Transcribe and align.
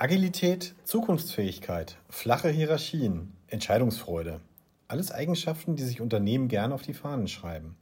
Agilität, 0.00 0.74
Zukunftsfähigkeit, 0.84 1.98
flache 2.08 2.48
Hierarchien, 2.48 3.34
Entscheidungsfreude. 3.48 4.40
Alles 4.88 5.12
Eigenschaften, 5.12 5.76
die 5.76 5.82
sich 5.82 6.00
Unternehmen 6.00 6.48
gern 6.48 6.72
auf 6.72 6.80
die 6.80 6.94
Fahnen 6.94 7.28
schreiben. 7.28 7.76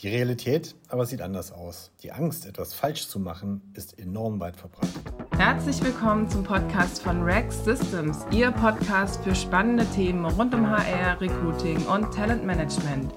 Die 0.00 0.08
Realität 0.08 0.76
aber 0.88 1.04
sieht 1.04 1.20
anders 1.20 1.52
aus. 1.52 1.90
Die 2.02 2.10
Angst, 2.10 2.46
etwas 2.46 2.72
falsch 2.72 3.06
zu 3.06 3.20
machen, 3.20 3.60
ist 3.74 3.98
enorm 3.98 4.40
weit 4.40 4.56
verbreitet. 4.56 5.02
Herzlich 5.36 5.84
willkommen 5.84 6.26
zum 6.30 6.42
Podcast 6.42 7.02
von 7.02 7.22
Rex 7.22 7.62
Systems, 7.66 8.24
Ihr 8.30 8.50
Podcast 8.50 9.22
für 9.22 9.34
spannende 9.34 9.84
Themen 9.90 10.24
rund 10.24 10.54
um 10.54 10.66
HR, 10.70 11.20
Recruiting 11.20 11.84
und 11.84 12.14
Talentmanagement. 12.14 13.12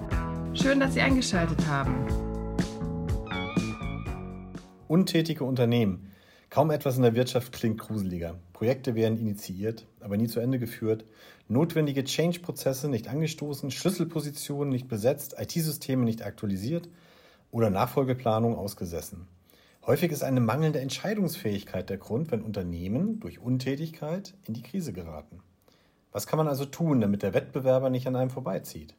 Schön, 0.52 0.78
dass 0.78 0.92
Sie 0.92 1.00
eingeschaltet 1.00 1.66
haben. 1.66 2.06
Untätige 4.88 5.44
Unternehmen. 5.44 6.12
Kaum 6.56 6.70
etwas 6.70 6.96
in 6.96 7.02
der 7.02 7.14
Wirtschaft 7.14 7.52
klingt 7.52 7.76
gruseliger. 7.76 8.34
Projekte 8.54 8.94
werden 8.94 9.18
initiiert, 9.18 9.84
aber 10.00 10.16
nie 10.16 10.26
zu 10.26 10.40
Ende 10.40 10.58
geführt. 10.58 11.04
Notwendige 11.48 12.02
Change-Prozesse 12.02 12.88
nicht 12.88 13.08
angestoßen, 13.08 13.70
Schlüsselpositionen 13.70 14.70
nicht 14.70 14.88
besetzt, 14.88 15.36
IT-Systeme 15.38 16.02
nicht 16.06 16.24
aktualisiert 16.24 16.88
oder 17.50 17.68
Nachfolgeplanung 17.68 18.56
ausgesessen. 18.56 19.28
Häufig 19.84 20.10
ist 20.10 20.24
eine 20.24 20.40
mangelnde 20.40 20.80
Entscheidungsfähigkeit 20.80 21.90
der 21.90 21.98
Grund, 21.98 22.30
wenn 22.30 22.40
Unternehmen 22.40 23.20
durch 23.20 23.38
Untätigkeit 23.38 24.32
in 24.46 24.54
die 24.54 24.62
Krise 24.62 24.94
geraten. 24.94 25.42
Was 26.16 26.26
kann 26.26 26.38
man 26.38 26.48
also 26.48 26.64
tun, 26.64 27.02
damit 27.02 27.22
der 27.22 27.34
Wettbewerber 27.34 27.90
nicht 27.90 28.06
an 28.06 28.16
einem 28.16 28.30
vorbeizieht? 28.30 28.94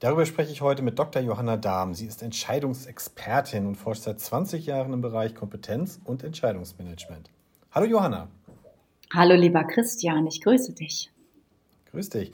Darüber 0.00 0.26
spreche 0.26 0.52
ich 0.52 0.60
heute 0.60 0.82
mit 0.82 0.98
Dr. 0.98 1.22
Johanna 1.22 1.56
Dahm. 1.56 1.94
Sie 1.94 2.04
ist 2.04 2.22
Entscheidungsexpertin 2.22 3.64
und 3.64 3.76
forscht 3.76 4.02
seit 4.02 4.20
20 4.20 4.66
Jahren 4.66 4.92
im 4.92 5.00
Bereich 5.00 5.34
Kompetenz 5.34 5.98
und 6.04 6.22
Entscheidungsmanagement. 6.22 7.30
Hallo 7.70 7.86
Johanna. 7.86 8.28
Hallo 9.14 9.34
lieber 9.34 9.64
Christian, 9.64 10.26
ich 10.26 10.42
grüße 10.42 10.74
dich. 10.74 11.10
Grüß 11.90 12.10
dich. 12.10 12.32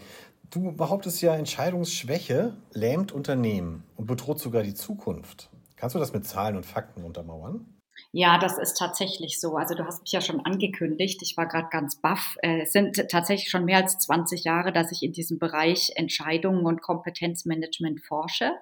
Du 0.50 0.72
behauptest 0.72 1.22
ja, 1.22 1.37
Entscheidungsschwäche 1.37 2.55
lähmt 2.72 3.12
Unternehmen 3.12 3.84
und 3.94 4.06
bedroht 4.06 4.41
sogar 4.41 4.64
die 4.64 4.75
Zukunft. 4.75 5.48
Kannst 5.77 5.94
du 5.94 6.00
das 6.00 6.12
mit 6.12 6.27
Zahlen 6.27 6.56
und 6.56 6.66
Fakten 6.66 7.05
untermauern? 7.05 7.66
Ja, 8.12 8.39
das 8.39 8.59
ist 8.59 8.78
tatsächlich 8.78 9.41
so. 9.41 9.56
Also 9.56 9.75
du 9.75 9.84
hast 9.84 10.03
mich 10.03 10.12
ja 10.12 10.20
schon 10.20 10.45
angekündigt. 10.45 11.20
Ich 11.23 11.37
war 11.37 11.47
gerade 11.47 11.69
ganz 11.70 12.00
baff. 12.00 12.37
Äh, 12.42 12.62
es 12.62 12.73
sind 12.73 13.09
tatsächlich 13.11 13.50
schon 13.50 13.64
mehr 13.64 13.78
als 13.78 13.98
20 13.98 14.45
Jahre, 14.45 14.73
dass 14.73 14.92
ich 14.92 15.03
in 15.03 15.12
diesem 15.12 15.39
Bereich 15.39 15.92
Entscheidungen 15.97 16.65
und 16.65 16.81
Kompetenzmanagement 16.81 18.00
forsche. 18.05 18.53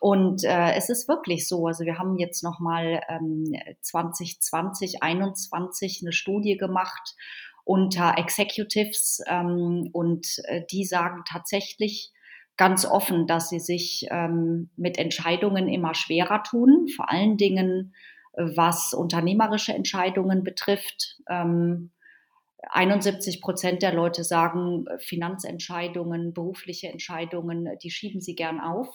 Und 0.00 0.44
äh, 0.44 0.74
es 0.74 0.90
ist 0.90 1.08
wirklich 1.08 1.48
so. 1.48 1.66
Also 1.66 1.84
wir 1.84 1.98
haben 1.98 2.18
jetzt 2.18 2.42
nochmal 2.44 3.02
ähm, 3.08 3.52
2020, 3.82 5.02
21 5.02 6.00
eine 6.02 6.12
Studie 6.12 6.56
gemacht 6.56 7.16
unter 7.64 8.16
Executives 8.16 9.20
ähm, 9.26 9.90
und 9.92 10.38
äh, 10.44 10.62
die 10.70 10.84
sagen 10.84 11.24
tatsächlich, 11.28 12.12
ganz 12.58 12.84
offen, 12.84 13.26
dass 13.26 13.48
sie 13.48 13.60
sich 13.60 14.06
ähm, 14.10 14.68
mit 14.76 14.98
Entscheidungen 14.98 15.68
immer 15.68 15.94
schwerer 15.94 16.42
tun, 16.42 16.88
vor 16.94 17.10
allen 17.10 17.36
Dingen 17.36 17.94
was 18.34 18.94
unternehmerische 18.94 19.74
Entscheidungen 19.74 20.44
betrifft. 20.44 21.20
Ähm, 21.28 21.90
71 22.70 23.40
Prozent 23.40 23.82
der 23.82 23.94
Leute 23.94 24.24
sagen, 24.24 24.86
Finanzentscheidungen, 24.98 26.34
berufliche 26.34 26.88
Entscheidungen, 26.88 27.68
die 27.82 27.90
schieben 27.90 28.20
sie 28.20 28.34
gern 28.34 28.60
auf. 28.60 28.88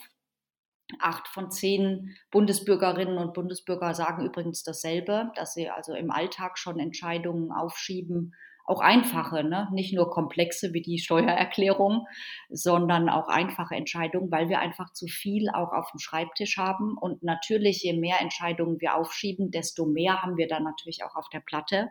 Acht 1.00 1.28
von 1.28 1.50
zehn 1.50 2.14
Bundesbürgerinnen 2.30 3.16
und 3.16 3.32
Bundesbürger 3.32 3.94
sagen 3.94 4.24
übrigens 4.26 4.62
dasselbe, 4.62 5.30
dass 5.34 5.54
sie 5.54 5.70
also 5.70 5.94
im 5.94 6.10
Alltag 6.10 6.58
schon 6.58 6.78
Entscheidungen 6.78 7.50
aufschieben, 7.52 8.34
auch 8.64 8.80
einfache, 8.80 9.44
ne? 9.44 9.68
nicht 9.72 9.92
nur 9.92 10.10
komplexe 10.10 10.72
wie 10.72 10.80
die 10.80 10.98
Steuererklärung, 10.98 12.06
sondern 12.48 13.10
auch 13.10 13.28
einfache 13.28 13.74
Entscheidungen, 13.74 14.30
weil 14.30 14.48
wir 14.48 14.58
einfach 14.58 14.92
zu 14.92 15.06
viel 15.06 15.50
auch 15.50 15.72
auf 15.72 15.90
dem 15.92 15.98
Schreibtisch 15.98 16.56
haben. 16.56 16.96
Und 16.98 17.22
natürlich, 17.22 17.82
je 17.82 17.92
mehr 17.92 18.20
Entscheidungen 18.22 18.80
wir 18.80 18.96
aufschieben, 18.96 19.50
desto 19.50 19.84
mehr 19.84 20.22
haben 20.22 20.38
wir 20.38 20.48
dann 20.48 20.64
natürlich 20.64 21.04
auch 21.04 21.14
auf 21.14 21.28
der 21.28 21.40
Platte. 21.40 21.90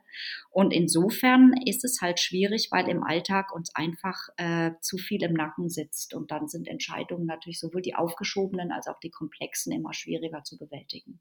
Und 0.49 0.73
insofern 0.73 1.53
ist 1.65 1.85
es 1.85 2.01
halt 2.01 2.19
schwierig, 2.19 2.69
weil 2.71 2.89
im 2.89 3.03
Alltag 3.03 3.53
uns 3.53 3.73
einfach 3.75 4.29
äh, 4.37 4.71
zu 4.81 4.97
viel 4.97 5.23
im 5.23 5.33
Nacken 5.33 5.69
sitzt. 5.69 6.15
Und 6.15 6.31
dann 6.31 6.47
sind 6.47 6.67
Entscheidungen 6.67 7.27
natürlich 7.27 7.59
sowohl 7.59 7.83
die 7.83 7.95
aufgeschobenen 7.95 8.71
als 8.71 8.87
auch 8.87 8.99
die 8.99 9.11
komplexen 9.11 9.71
immer 9.71 9.93
schwieriger 9.93 10.43
zu 10.43 10.57
bewältigen. 10.57 11.19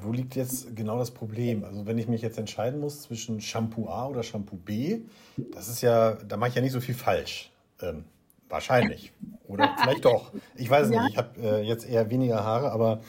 Wo 0.00 0.12
liegt 0.12 0.34
jetzt 0.34 0.74
genau 0.74 0.98
das 0.98 1.10
Problem? 1.10 1.64
Also 1.64 1.86
wenn 1.86 1.98
ich 1.98 2.08
mich 2.08 2.22
jetzt 2.22 2.38
entscheiden 2.38 2.80
muss 2.80 3.02
zwischen 3.02 3.40
Shampoo 3.40 3.88
A 3.88 4.06
oder 4.06 4.22
Shampoo 4.22 4.56
B, 4.56 5.00
das 5.36 5.68
ist 5.68 5.82
ja, 5.82 6.12
da 6.14 6.36
mache 6.36 6.50
ich 6.50 6.54
ja 6.54 6.62
nicht 6.62 6.72
so 6.72 6.80
viel 6.80 6.94
falsch. 6.94 7.50
Ähm, 7.82 8.04
wahrscheinlich. 8.48 9.12
Oder 9.46 9.74
vielleicht 9.82 10.04
doch. 10.04 10.32
Ich 10.56 10.70
weiß 10.70 10.86
es 10.86 10.94
ja. 10.94 11.02
nicht. 11.02 11.12
Ich 11.12 11.18
habe 11.18 11.40
äh, 11.40 11.62
jetzt 11.62 11.86
eher 11.86 12.10
weniger 12.10 12.44
Haare, 12.44 12.72
aber 12.72 13.00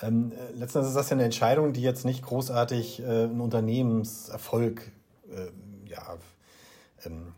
ähm, 0.00 0.32
letztendlich 0.54 0.90
ist 0.90 0.96
das 0.96 1.10
ja 1.10 1.16
eine 1.16 1.24
Entscheidung, 1.24 1.72
die 1.72 1.82
jetzt 1.82 2.04
nicht 2.04 2.24
großartig 2.24 3.00
äh, 3.00 3.04
einen 3.04 3.40
Unternehmenserfolg 3.40 4.90
äh, 5.30 5.88
ja, 5.88 6.16
ähm, 7.04 7.32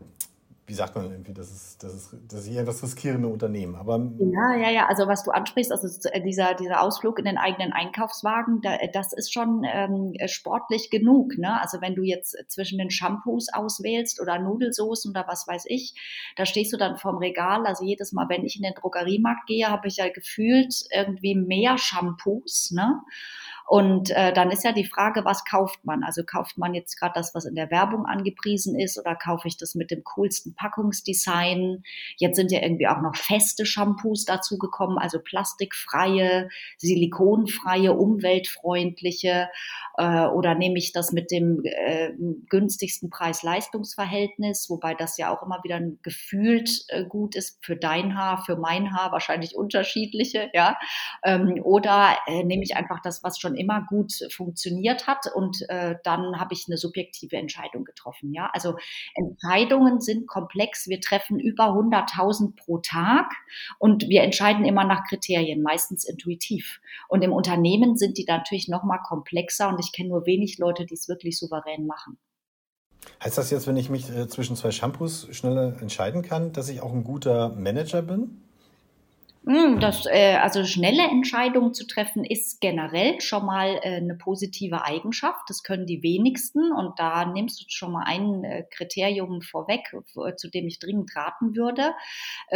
wie 0.66 0.74
sagt 0.74 0.96
man 0.96 1.10
irgendwie, 1.10 1.34
das 1.34 1.50
ist, 1.50 1.82
das 1.82 1.94
ist, 1.94 2.16
das 2.28 2.40
ist 2.40 2.48
hier 2.48 2.62
etwas 2.62 2.82
riskierende 2.82 3.28
Unternehmen. 3.28 3.74
Aber 3.74 3.98
ja, 4.18 4.56
ja, 4.56 4.70
ja. 4.70 4.86
Also 4.86 5.06
was 5.06 5.22
du 5.22 5.30
ansprichst, 5.30 5.70
also 5.70 5.86
dieser, 6.24 6.54
dieser 6.54 6.80
Ausflug 6.80 7.18
in 7.18 7.26
den 7.26 7.36
eigenen 7.36 7.72
Einkaufswagen, 7.72 8.62
da, 8.62 8.78
das 8.92 9.12
ist 9.12 9.32
schon 9.32 9.62
ähm, 9.64 10.14
sportlich 10.26 10.88
genug. 10.88 11.36
Ne? 11.36 11.60
Also 11.60 11.82
wenn 11.82 11.94
du 11.94 12.02
jetzt 12.02 12.36
zwischen 12.48 12.78
den 12.78 12.90
Shampoos 12.90 13.48
auswählst 13.52 14.22
oder 14.22 14.38
Nudelsoßen 14.38 15.10
oder 15.10 15.26
was 15.28 15.46
weiß 15.46 15.64
ich, 15.68 15.94
da 16.36 16.46
stehst 16.46 16.72
du 16.72 16.78
dann 16.78 16.96
vorm 16.96 17.18
Regal. 17.18 17.66
Also 17.66 17.84
jedes 17.84 18.12
Mal, 18.12 18.30
wenn 18.30 18.44
ich 18.44 18.56
in 18.56 18.62
den 18.62 18.74
Drogeriemarkt 18.74 19.46
gehe, 19.46 19.68
habe 19.68 19.88
ich 19.88 19.98
ja 19.98 20.08
gefühlt 20.08 20.74
irgendwie 20.90 21.34
mehr 21.34 21.76
Shampoos. 21.76 22.70
Ne? 22.70 23.02
Und 23.66 24.10
äh, 24.10 24.32
dann 24.32 24.50
ist 24.50 24.62
ja 24.62 24.72
die 24.72 24.84
Frage, 24.84 25.24
was 25.24 25.44
kauft 25.44 25.84
man? 25.84 26.04
Also 26.04 26.22
kauft 26.22 26.58
man 26.58 26.74
jetzt 26.74 26.98
gerade 26.98 27.14
das, 27.14 27.34
was 27.34 27.46
in 27.46 27.54
der 27.54 27.70
Werbung 27.70 28.04
angepriesen 28.04 28.78
ist, 28.78 28.98
oder 28.98 29.14
kaufe 29.14 29.48
ich 29.48 29.56
das 29.56 29.74
mit 29.74 29.90
dem 29.90 30.04
coolsten 30.04 30.54
Packungsdesign? 30.54 31.82
Jetzt 32.16 32.36
sind 32.36 32.52
ja 32.52 32.60
irgendwie 32.62 32.88
auch 32.88 33.00
noch 33.00 33.16
feste 33.16 33.64
Shampoos 33.64 34.26
dazu 34.26 34.58
gekommen, 34.58 34.98
also 34.98 35.18
plastikfreie, 35.18 36.48
silikonfreie, 36.76 37.94
umweltfreundliche. 37.94 39.48
Äh, 39.96 40.26
oder 40.26 40.54
nehme 40.54 40.78
ich 40.78 40.92
das 40.92 41.12
mit 41.12 41.30
dem 41.30 41.62
äh, 41.64 42.10
günstigsten 42.48 43.10
Preis-Leistungs-Verhältnis, 43.10 44.68
wobei 44.68 44.94
das 44.94 45.16
ja 45.16 45.34
auch 45.34 45.42
immer 45.42 45.60
wieder 45.62 45.80
gefühlt 46.02 46.84
äh, 46.88 47.04
gut 47.04 47.34
ist 47.34 47.64
für 47.64 47.76
dein 47.76 48.18
Haar, 48.18 48.42
für 48.44 48.56
mein 48.56 48.92
Haar, 48.94 49.12
wahrscheinlich 49.12 49.56
unterschiedliche, 49.56 50.50
ja. 50.52 50.76
Ähm, 51.22 51.60
oder 51.62 52.18
äh, 52.26 52.44
nehme 52.44 52.62
ich 52.62 52.76
einfach 52.76 53.00
das, 53.00 53.22
was 53.22 53.38
schon 53.38 53.53
schon 53.54 53.56
immer 53.56 53.86
gut 53.88 54.12
funktioniert 54.30 55.06
hat 55.06 55.26
und 55.34 55.64
äh, 55.68 55.96
dann 56.04 56.38
habe 56.38 56.54
ich 56.54 56.64
eine 56.68 56.76
subjektive 56.76 57.36
Entscheidung 57.36 57.84
getroffen. 57.84 58.32
Ja, 58.32 58.50
also 58.52 58.76
Entscheidungen 59.14 60.00
sind 60.00 60.26
komplex. 60.26 60.88
Wir 60.88 61.00
treffen 61.00 61.38
über 61.38 61.68
100.000 61.68 62.56
pro 62.56 62.78
Tag 62.78 63.30
und 63.78 64.08
wir 64.08 64.22
entscheiden 64.22 64.64
immer 64.64 64.84
nach 64.84 65.04
Kriterien, 65.08 65.62
meistens 65.62 66.04
intuitiv. 66.04 66.80
Und 67.08 67.22
im 67.22 67.32
Unternehmen 67.32 67.96
sind 67.96 68.18
die 68.18 68.24
natürlich 68.26 68.68
noch 68.68 68.84
mal 68.84 68.98
komplexer 68.98 69.68
und 69.68 69.78
ich 69.78 69.92
kenne 69.92 70.10
nur 70.10 70.26
wenig 70.26 70.58
Leute, 70.58 70.84
die 70.86 70.94
es 70.94 71.08
wirklich 71.08 71.38
souverän 71.38 71.86
machen. 71.86 72.18
Heißt 73.22 73.36
das 73.36 73.50
jetzt, 73.50 73.66
wenn 73.66 73.76
ich 73.76 73.90
mich 73.90 74.10
äh, 74.10 74.28
zwischen 74.28 74.56
zwei 74.56 74.70
Shampoos 74.70 75.28
schneller 75.32 75.80
entscheiden 75.80 76.22
kann, 76.22 76.52
dass 76.52 76.68
ich 76.68 76.80
auch 76.80 76.92
ein 76.92 77.04
guter 77.04 77.50
Manager 77.50 78.02
bin? 78.02 78.43
Hm, 79.46 79.78
das, 79.78 80.06
äh, 80.06 80.36
also 80.36 80.64
schnelle 80.64 81.02
Entscheidungen 81.02 81.74
zu 81.74 81.86
treffen 81.86 82.24
ist 82.24 82.62
generell 82.62 83.20
schon 83.20 83.44
mal 83.44 83.78
äh, 83.82 83.96
eine 83.96 84.14
positive 84.14 84.82
Eigenschaft. 84.84 85.42
Das 85.48 85.62
können 85.62 85.84
die 85.84 86.02
wenigsten 86.02 86.72
und 86.72 86.98
da 86.98 87.26
nimmst 87.26 87.60
du 87.60 87.64
schon 87.68 87.92
mal 87.92 88.04
ein 88.06 88.42
äh, 88.42 88.64
Kriterium 88.70 89.42
vorweg, 89.42 89.94
zu 90.36 90.48
dem 90.48 90.66
ich 90.66 90.78
dringend 90.78 91.14
raten 91.14 91.54
würde. 91.54 91.92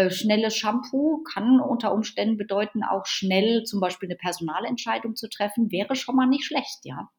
Schnelles 0.09 0.57
Shampoo 0.57 1.23
kann 1.25 1.61
unter 1.61 1.93
Umständen 1.93 2.37
bedeuten, 2.37 2.83
auch 2.83 3.07
schnell 3.07 3.65
zum 3.65 3.81
Beispiel 3.81 4.09
eine 4.09 4.17
Personalentscheidung 4.17 5.17
zu 5.17 5.29
treffen, 5.29 5.71
wäre 5.71 5.95
schon 5.97 6.17
mal 6.17 6.27
nicht 6.27 6.45
schlecht, 6.45 6.81
ja. 6.85 7.11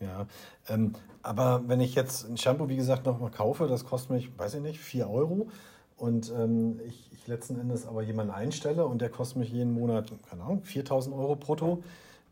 Ja, 0.00 0.26
ähm, 0.68 0.92
aber 1.22 1.62
wenn 1.66 1.80
ich 1.80 1.94
jetzt 1.94 2.28
ein 2.28 2.36
Shampoo, 2.36 2.68
wie 2.68 2.76
gesagt, 2.76 3.06
noch 3.06 3.18
mal 3.18 3.30
kaufe, 3.30 3.66
das 3.66 3.84
kostet 3.84 4.10
mich, 4.10 4.38
weiß 4.38 4.54
ich 4.54 4.62
nicht, 4.62 4.78
4 4.78 5.08
Euro 5.08 5.48
und 5.96 6.30
ähm, 6.30 6.80
ich, 6.86 7.10
ich, 7.12 7.26
letzten 7.26 7.58
Endes 7.58 7.86
aber 7.86 8.02
jemanden 8.02 8.32
einstelle 8.32 8.86
und 8.86 9.00
der 9.00 9.08
kostet 9.08 9.38
mich 9.38 9.50
jeden 9.50 9.72
Monat, 9.72 10.12
keine 10.28 10.42
Ahnung, 10.42 10.62
4000 10.62 11.14
Euro 11.14 11.36
brutto, 11.36 11.82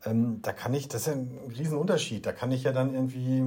ähm, 0.05 0.41
da 0.43 0.53
kann 0.53 0.75
ich, 0.75 0.89
das 0.89 1.03
ist 1.03 1.07
ja 1.07 1.13
ein 1.15 1.39
Riesenunterschied, 1.57 2.27
da 2.27 2.33
kann 2.33 2.53
ich 2.53 2.65
ja 2.65 2.73
dann 2.73 2.95
irgendwie 2.95 3.45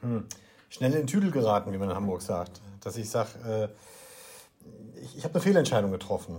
hm, 0.00 0.24
schnell 0.68 0.94
in 0.94 1.06
Tüdel 1.06 1.30
geraten, 1.30 1.72
wie 1.72 1.78
man 1.78 1.90
in 1.90 1.96
Hamburg 1.96 2.22
sagt. 2.22 2.60
Dass 2.80 2.96
ich 2.96 3.08
sage, 3.10 3.30
äh, 3.46 5.00
ich, 5.00 5.18
ich 5.18 5.24
habe 5.24 5.34
eine 5.34 5.42
Fehlentscheidung 5.42 5.90
getroffen 5.92 6.36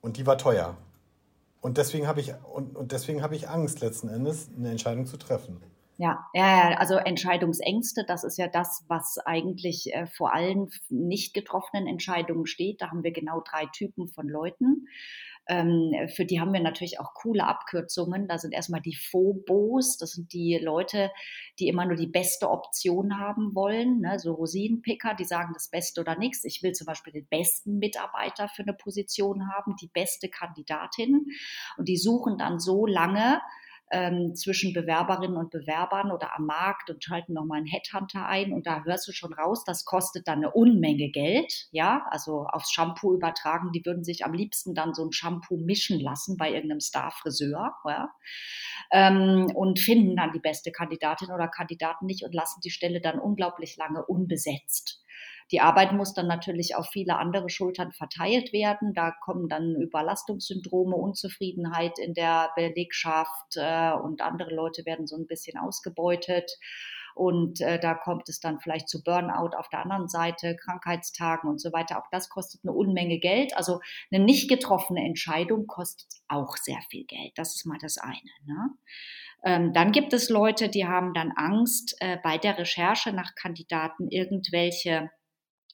und 0.00 0.16
die 0.16 0.26
war 0.26 0.38
teuer. 0.38 0.76
Und 1.60 1.78
deswegen 1.78 2.06
habe 2.06 2.20
ich, 2.20 2.32
und, 2.54 2.76
und 2.76 2.92
hab 2.92 3.32
ich 3.32 3.48
Angst, 3.48 3.80
letzten 3.80 4.08
Endes 4.08 4.48
eine 4.56 4.70
Entscheidung 4.70 5.06
zu 5.06 5.16
treffen. 5.16 5.60
Ja, 5.98 6.26
ja, 6.34 6.76
also 6.76 6.96
Entscheidungsängste, 6.96 8.04
das 8.06 8.22
ist 8.22 8.36
ja 8.36 8.48
das, 8.48 8.84
was 8.86 9.16
eigentlich 9.24 9.94
äh, 9.94 10.06
vor 10.06 10.34
allen 10.34 10.68
nicht 10.90 11.32
getroffenen 11.32 11.86
Entscheidungen 11.86 12.46
steht. 12.46 12.82
Da 12.82 12.90
haben 12.90 13.02
wir 13.02 13.12
genau 13.12 13.40
drei 13.40 13.64
Typen 13.72 14.06
von 14.08 14.28
Leuten. 14.28 14.88
Ähm, 15.48 15.92
für 16.14 16.26
die 16.26 16.40
haben 16.40 16.52
wir 16.52 16.60
natürlich 16.60 17.00
auch 17.00 17.14
coole 17.14 17.46
Abkürzungen. 17.46 18.28
Da 18.28 18.36
sind 18.36 18.52
erstmal 18.52 18.82
die 18.82 18.96
Phobos, 18.96 19.96
das 19.96 20.12
sind 20.12 20.32
die 20.32 20.58
Leute, 20.60 21.10
die 21.58 21.68
immer 21.68 21.86
nur 21.86 21.96
die 21.96 22.08
beste 22.08 22.50
Option 22.50 23.18
haben 23.18 23.54
wollen, 23.54 24.00
ne? 24.00 24.18
so 24.18 24.34
Rosinenpicker, 24.34 25.14
die 25.14 25.24
sagen 25.24 25.52
das 25.54 25.68
Beste 25.70 26.00
oder 26.00 26.18
nichts. 26.18 26.44
Ich 26.44 26.62
will 26.62 26.72
zum 26.72 26.86
Beispiel 26.86 27.12
den 27.12 27.26
besten 27.28 27.78
Mitarbeiter 27.78 28.48
für 28.48 28.62
eine 28.62 28.74
Position 28.74 29.48
haben, 29.50 29.76
die 29.80 29.88
beste 29.88 30.28
Kandidatin. 30.28 31.26
Und 31.78 31.88
die 31.88 31.96
suchen 31.96 32.38
dann 32.38 32.58
so 32.58 32.84
lange, 32.84 33.40
ähm, 33.92 34.34
zwischen 34.34 34.72
Bewerberinnen 34.72 35.36
und 35.36 35.50
Bewerbern 35.50 36.10
oder 36.10 36.36
am 36.36 36.46
Markt 36.46 36.90
und 36.90 37.02
schalten 37.02 37.34
nochmal 37.34 37.58
einen 37.58 37.66
Headhunter 37.66 38.26
ein. 38.26 38.52
Und 38.52 38.66
da 38.66 38.82
hörst 38.84 39.06
du 39.06 39.12
schon 39.12 39.32
raus, 39.32 39.64
das 39.64 39.84
kostet 39.84 40.26
dann 40.26 40.38
eine 40.38 40.52
Unmenge 40.52 41.10
Geld, 41.10 41.68
ja, 41.70 42.06
also 42.10 42.46
aufs 42.48 42.72
Shampoo 42.72 43.14
übertragen, 43.14 43.70
die 43.72 43.84
würden 43.84 44.04
sich 44.04 44.24
am 44.24 44.32
liebsten 44.32 44.74
dann 44.74 44.94
so 44.94 45.04
ein 45.04 45.12
Shampoo 45.12 45.56
mischen 45.56 46.00
lassen 46.00 46.36
bei 46.36 46.50
irgendeinem 46.52 46.80
Star-Friseur, 46.80 47.74
ja, 47.86 48.10
ähm, 48.92 49.46
und 49.54 49.78
finden 49.78 50.16
dann 50.16 50.32
die 50.32 50.40
beste 50.40 50.72
Kandidatin 50.72 51.30
oder 51.30 51.48
Kandidaten 51.48 52.06
nicht 52.06 52.24
und 52.24 52.34
lassen 52.34 52.60
die 52.64 52.70
Stelle 52.70 53.00
dann 53.00 53.18
unglaublich 53.18 53.76
lange 53.76 54.04
unbesetzt. 54.04 55.02
Die 55.52 55.60
Arbeit 55.60 55.92
muss 55.92 56.12
dann 56.12 56.26
natürlich 56.26 56.74
auf 56.74 56.88
viele 56.88 57.18
andere 57.18 57.48
Schultern 57.48 57.92
verteilt 57.92 58.52
werden. 58.52 58.94
Da 58.94 59.12
kommen 59.12 59.48
dann 59.48 59.76
Überlastungssyndrome, 59.76 60.96
Unzufriedenheit 60.96 61.98
in 61.98 62.14
der 62.14 62.50
Belegschaft 62.56 63.56
äh, 63.56 63.92
und 63.92 64.22
andere 64.22 64.54
Leute 64.54 64.84
werden 64.84 65.06
so 65.06 65.16
ein 65.16 65.26
bisschen 65.26 65.58
ausgebeutet. 65.58 66.50
Und 67.16 67.62
äh, 67.62 67.80
da 67.80 67.94
kommt 67.94 68.28
es 68.28 68.40
dann 68.40 68.60
vielleicht 68.60 68.90
zu 68.90 69.02
Burnout 69.02 69.56
auf 69.56 69.70
der 69.70 69.80
anderen 69.80 70.06
Seite, 70.06 70.54
Krankheitstagen 70.54 71.48
und 71.48 71.58
so 71.58 71.72
weiter. 71.72 71.98
Auch 71.98 72.10
das 72.10 72.28
kostet 72.28 72.60
eine 72.62 72.74
Unmenge 72.74 73.18
Geld. 73.18 73.56
Also 73.56 73.80
eine 74.12 74.22
nicht 74.22 74.50
getroffene 74.50 75.02
Entscheidung 75.02 75.66
kostet 75.66 76.08
auch 76.28 76.58
sehr 76.58 76.80
viel 76.90 77.04
Geld. 77.06 77.32
Das 77.36 77.56
ist 77.56 77.64
mal 77.64 77.78
das 77.80 77.96
eine. 77.96 78.20
Ne? 78.44 78.70
Ähm, 79.44 79.72
dann 79.72 79.92
gibt 79.92 80.12
es 80.12 80.28
Leute, 80.28 80.68
die 80.68 80.86
haben 80.86 81.14
dann 81.14 81.32
Angst, 81.36 81.96
äh, 82.00 82.18
bei 82.22 82.36
der 82.36 82.58
Recherche 82.58 83.12
nach 83.12 83.34
Kandidaten 83.34 84.08
irgendwelche 84.10 85.10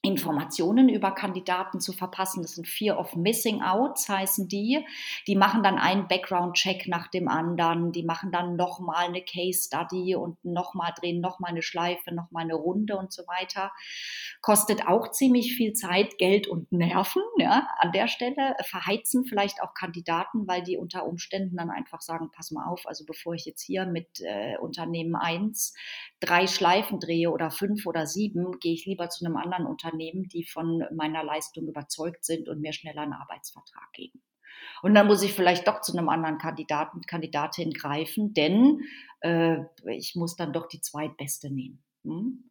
Informationen 0.05 0.89
über 0.89 1.11
Kandidaten 1.11 1.79
zu 1.79 1.93
verpassen. 1.93 2.41
Das 2.41 2.55
sind 2.55 2.67
Fear 2.67 2.99
of 2.99 3.15
Missing 3.15 3.61
Out, 3.61 3.97
heißen 4.05 4.49
die. 4.49 4.85
Die 5.27 5.35
machen 5.37 5.63
dann 5.63 5.77
einen 5.77 6.09
Background-Check 6.09 6.89
nach 6.89 7.07
dem 7.07 7.29
anderen. 7.29 7.93
Die 7.93 8.03
machen 8.03 8.29
dann 8.29 8.57
nochmal 8.57 9.05
eine 9.05 9.23
Case 9.23 9.63
Study 9.65 10.17
und 10.17 10.43
nochmal 10.43 10.91
drehen 10.99 11.21
nochmal 11.21 11.51
eine 11.51 11.61
Schleife, 11.61 12.13
nochmal 12.13 12.43
eine 12.43 12.55
Runde 12.55 12.97
und 12.97 13.13
so 13.13 13.23
weiter. 13.27 13.71
Kostet 14.41 14.87
auch 14.87 15.09
ziemlich 15.11 15.55
viel 15.55 15.71
Zeit, 15.71 16.17
Geld 16.17 16.47
und 16.47 16.69
Nerven. 16.73 17.23
Ja, 17.37 17.69
an 17.77 17.93
der 17.93 18.09
Stelle 18.09 18.57
verheizen 18.65 19.23
vielleicht 19.23 19.63
auch 19.63 19.73
Kandidaten, 19.73 20.49
weil 20.49 20.63
die 20.63 20.75
unter 20.75 21.05
Umständen 21.05 21.55
dann 21.55 21.69
einfach 21.69 22.01
sagen, 22.01 22.29
pass 22.29 22.51
mal 22.51 22.67
auf, 22.67 22.85
also 22.87 23.05
bevor 23.05 23.35
ich 23.35 23.45
jetzt 23.45 23.61
hier 23.61 23.85
mit 23.85 24.19
äh, 24.19 24.57
Unternehmen 24.57 25.15
eins 25.15 25.73
drei 26.23 26.47
Schleifen 26.47 26.99
drehe 26.99 27.29
oder 27.29 27.51
fünf 27.51 27.85
oder 27.85 28.07
sieben, 28.07 28.59
gehe 28.59 28.73
ich 28.73 28.85
lieber 28.85 29.09
zu 29.09 29.25
einem 29.25 29.37
anderen 29.37 29.65
Unternehmen 29.65 30.27
die 30.29 30.43
von 30.43 30.83
meiner 30.95 31.23
Leistung 31.23 31.67
überzeugt 31.67 32.23
sind 32.25 32.49
und 32.49 32.61
mir 32.61 32.73
schneller 32.73 33.01
einen 33.01 33.13
Arbeitsvertrag 33.13 33.91
geben. 33.93 34.21
Und 34.81 34.95
dann 34.95 35.07
muss 35.07 35.23
ich 35.23 35.33
vielleicht 35.33 35.67
doch 35.67 35.81
zu 35.81 35.95
einem 35.95 36.09
anderen 36.09 36.37
Kandidaten, 36.37 37.01
Kandidatin 37.01 37.71
greifen, 37.71 38.33
denn 38.33 38.81
äh, 39.21 39.57
ich 39.87 40.15
muss 40.15 40.35
dann 40.35 40.53
doch 40.53 40.67
die 40.67 40.81
zweitbeste 40.81 41.53
nehmen. 41.53 41.83
Hm? 42.03 42.49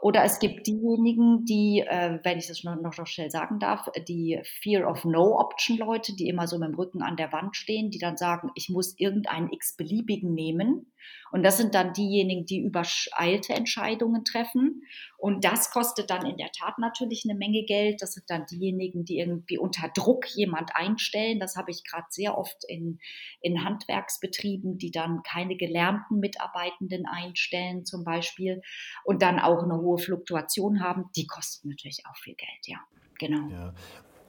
Oder 0.00 0.24
es 0.24 0.38
gibt 0.38 0.66
diejenigen, 0.66 1.44
die, 1.44 1.80
äh, 1.80 2.18
wenn 2.22 2.38
ich 2.38 2.46
das 2.46 2.64
noch, 2.64 2.80
noch 2.80 3.06
schnell 3.06 3.30
sagen 3.30 3.58
darf, 3.58 3.88
die 4.08 4.40
Fear 4.44 4.90
of 4.90 5.04
No 5.04 5.38
Option 5.38 5.78
Leute, 5.78 6.14
die 6.14 6.28
immer 6.28 6.46
so 6.46 6.58
mit 6.58 6.68
dem 6.68 6.74
Rücken 6.74 7.02
an 7.02 7.16
der 7.16 7.32
Wand 7.32 7.56
stehen, 7.56 7.90
die 7.90 7.98
dann 7.98 8.16
sagen, 8.16 8.50
ich 8.54 8.68
muss 8.68 8.98
irgendeinen 8.98 9.52
x-beliebigen 9.52 10.32
nehmen 10.34 10.86
und 11.30 11.42
das 11.42 11.56
sind 11.56 11.74
dann 11.74 11.92
diejenigen, 11.92 12.46
die 12.46 12.60
übereilte 12.60 13.54
Entscheidungen 13.54 14.24
treffen. 14.24 14.84
Und 15.24 15.42
das 15.42 15.70
kostet 15.70 16.10
dann 16.10 16.26
in 16.26 16.36
der 16.36 16.52
Tat 16.52 16.78
natürlich 16.78 17.24
eine 17.24 17.34
Menge 17.34 17.64
Geld. 17.64 18.02
Das 18.02 18.12
sind 18.12 18.28
dann 18.28 18.44
diejenigen, 18.44 19.06
die 19.06 19.18
irgendwie 19.18 19.56
unter 19.56 19.88
Druck 19.88 20.26
jemand 20.34 20.76
einstellen. 20.76 21.40
Das 21.40 21.56
habe 21.56 21.70
ich 21.70 21.82
gerade 21.82 22.04
sehr 22.10 22.36
oft 22.36 22.62
in, 22.68 22.98
in 23.40 23.64
Handwerksbetrieben, 23.64 24.76
die 24.76 24.90
dann 24.90 25.22
keine 25.22 25.56
gelernten 25.56 26.20
Mitarbeitenden 26.20 27.06
einstellen 27.06 27.86
zum 27.86 28.04
Beispiel 28.04 28.60
und 29.02 29.22
dann 29.22 29.40
auch 29.40 29.62
eine 29.62 29.78
hohe 29.78 29.96
Fluktuation 29.96 30.82
haben. 30.82 31.06
Die 31.16 31.26
kosten 31.26 31.70
natürlich 31.70 32.02
auch 32.04 32.16
viel 32.18 32.34
Geld, 32.34 32.66
ja. 32.66 32.80
Genau. 33.18 33.48
Ja. 33.50 33.72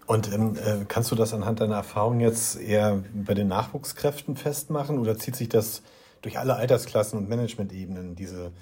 Und 0.08 0.32
ähm, 0.32 0.56
äh, 0.56 0.86
kannst 0.88 1.12
du 1.12 1.16
das 1.16 1.34
anhand 1.34 1.60
deiner 1.60 1.76
Erfahrung 1.76 2.22
jetzt 2.22 2.56
eher 2.56 3.04
bei 3.14 3.34
den 3.34 3.50
Nachwuchskräften 3.50 4.38
festmachen 4.38 4.98
oder 4.98 5.18
zieht 5.18 5.36
sich 5.36 5.50
das 5.50 5.84
durch 6.22 6.40
alle 6.40 6.56
Altersklassen 6.56 7.20
und 7.20 7.28
Managementebenen, 7.28 8.16
diese, 8.16 8.54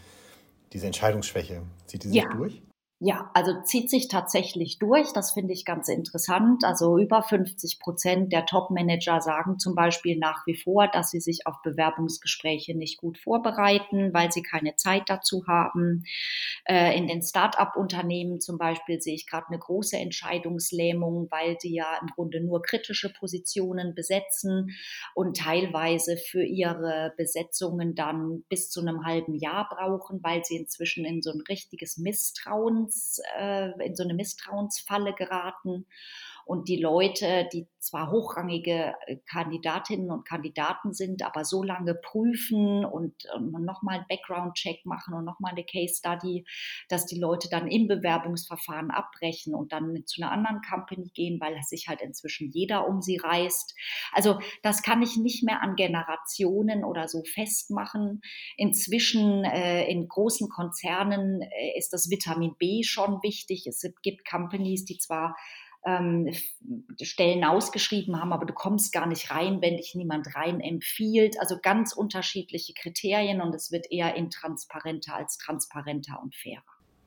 diese 0.74 0.88
Entscheidungsschwäche. 0.88 1.62
Zieht 1.86 2.04
die 2.04 2.08
sich 2.08 2.18
ja. 2.18 2.30
durch? 2.34 2.62
Ja, 3.06 3.30
also 3.34 3.52
zieht 3.64 3.90
sich 3.90 4.08
tatsächlich 4.08 4.80
durch. 4.80 5.12
Das 5.12 5.34
finde 5.34 5.52
ich 5.52 5.66
ganz 5.66 5.90
interessant. 5.90 6.64
Also 6.64 6.98
über 6.98 7.22
50 7.22 7.82
Prozent 7.82 8.32
der 8.32 8.46
Top-Manager 8.46 9.20
sagen 9.20 9.60
zum 9.60 9.76
Beispiel 9.76 10.18
nach 10.18 10.48
wie 10.48 10.56
vor, 10.56 10.88
dass 10.88 11.12
sie 11.12 11.20
sich 11.20 11.46
auf 11.46 11.62
Bewerbungsgespräche 11.64 12.78
nicht 12.78 12.98
gut 12.98 13.18
vorbereiten, 13.18 14.14
weil 14.14 14.32
sie 14.32 14.42
keine 14.42 14.78
Zeit 14.78 15.04
dazu 15.08 15.44
haben. 15.50 16.06
Äh, 16.64 16.98
in 16.98 17.08
den 17.08 17.22
Start-up-Unternehmen 17.22 18.40
zum 18.40 18.58
Beispiel 18.58 19.02
sehe 19.02 19.16
ich 19.16 19.28
gerade 19.28 19.48
eine 19.50 19.60
große 19.60 19.98
Entscheidungslähmung, 19.98 21.28
weil 21.30 21.58
sie 21.60 21.76
ja 21.76 21.98
im 22.00 22.08
Grunde 22.08 22.40
nur 22.40 22.62
kritische 22.62 23.12
Positionen 23.12 23.96
besetzen 23.96 24.70
und 25.14 25.36
teilweise 25.36 26.16
für 26.16 26.44
ihre 26.44 27.14
Besetzungen 27.18 27.96
dann 27.96 28.46
bis 28.48 28.70
zu 28.70 28.80
einem 28.80 29.06
halben 29.06 29.36
Jahr 29.36 29.68
brauchen, 29.70 30.24
weil 30.24 30.46
sie 30.46 30.56
inzwischen 30.56 31.04
in 31.04 31.22
so 31.22 31.32
ein 31.32 31.42
richtiges 31.50 31.98
Misstrauen 31.98 32.92
Misstrauens, 32.94 33.22
äh, 33.38 33.86
in 33.86 33.96
so 33.96 34.04
eine 34.04 34.14
Misstrauensfalle 34.14 35.14
geraten. 35.14 35.86
Und 36.46 36.68
die 36.68 36.78
Leute, 36.78 37.48
die 37.52 37.68
zwar 37.80 38.12
hochrangige 38.12 38.94
äh, 39.06 39.18
Kandidatinnen 39.30 40.10
und 40.10 40.26
Kandidaten 40.26 40.94
sind, 40.94 41.24
aber 41.24 41.46
so 41.46 41.64
lange 41.64 41.96
prüfen 41.96 42.86
und, 42.86 43.14
und 43.36 43.52
nochmal 43.66 43.98
einen 43.98 44.08
Background-Check 44.08 44.86
machen 44.86 45.14
und 45.14 45.26
nochmal 45.26 45.52
eine 45.52 45.66
Case-Study, 45.66 46.46
dass 46.90 47.06
die 47.06 47.20
Leute 47.20 47.50
dann 47.50 47.68
im 47.68 47.88
Bewerbungsverfahren 47.88 48.92
abbrechen 48.92 49.54
und 49.54 49.74
dann 49.74 50.04
zu 50.06 50.22
einer 50.22 50.32
anderen 50.32 50.62
Company 50.62 51.12
gehen, 51.14 51.40
weil 51.40 51.62
sich 51.64 51.88
halt 51.88 52.02
inzwischen 52.02 52.50
jeder 52.52 52.88
um 52.88 53.02
sie 53.02 53.18
reißt. 53.18 53.76
Also 54.14 54.40
das 54.62 54.82
kann 54.82 55.02
ich 55.02 55.18
nicht 55.18 55.44
mehr 55.44 55.62
an 55.62 55.76
Generationen 55.76 56.84
oder 56.84 57.08
so 57.08 57.24
festmachen. 57.24 58.22
Inzwischen 58.58 59.44
äh, 59.44 59.86
in 59.90 60.08
großen 60.08 60.50
Konzernen 60.50 61.42
äh, 61.42 61.78
ist 61.78 61.94
das 61.94 62.10
Vitamin 62.10 62.56
B 62.58 62.84
schon 62.84 63.22
wichtig. 63.24 63.68
Es 63.68 63.84
gibt 64.02 64.28
Companies, 64.28 64.86
die 64.86 64.98
zwar 64.98 65.36
ähm, 65.86 66.34
Stellen 67.02 67.44
ausgeschrieben 67.44 68.20
haben, 68.20 68.34
aber 68.34 68.46
du 68.46 68.54
kommst 68.54 68.94
gar 68.94 69.06
nicht 69.06 69.32
rein, 69.32 69.62
wenn 69.62 69.78
dich 69.78 69.96
niemand 69.96 70.36
rein 70.36 70.60
empfiehlt. 70.60 71.40
Also 71.40 71.58
ganz 71.62 71.94
unterschiedliche 71.94 72.74
Kriterien 72.74 73.42
und 73.42 73.54
es 73.54 73.72
wird 73.72 73.92
eher 73.92 74.16
intransparenter 74.16 75.16
als 75.16 75.38
transparenter 75.38 76.20
und 76.22 76.36
fairer. 76.36 76.64